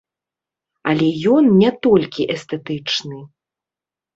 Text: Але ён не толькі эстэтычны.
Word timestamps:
Але 0.91 1.09
ён 1.33 1.51
не 1.61 1.71
толькі 1.89 2.27
эстэтычны. 2.37 3.19